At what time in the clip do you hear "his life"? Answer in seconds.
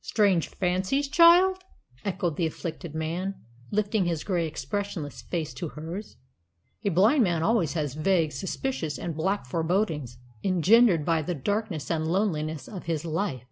12.84-13.44